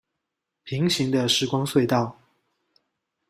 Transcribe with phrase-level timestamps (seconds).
[0.63, 2.17] 平行的時光隧道